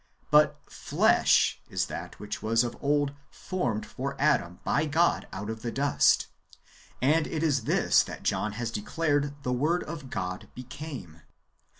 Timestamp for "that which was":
1.85-2.63